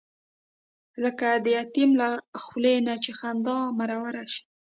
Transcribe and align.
لکه 1.03 1.27
د 1.43 1.45
یتیم 1.57 1.89
له 2.01 2.09
خولې 2.43 2.75
نه 2.87 2.95
چې 3.03 3.11
خندا 3.19 3.57
مروره 3.77 4.25
شي. 4.33 4.43